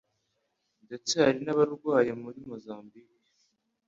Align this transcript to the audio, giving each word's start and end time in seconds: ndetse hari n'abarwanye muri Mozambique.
ndetse 0.85 1.13
hari 1.23 1.39
n'abarwanye 1.43 2.13
muri 2.23 2.39
Mozambique. 2.49 3.19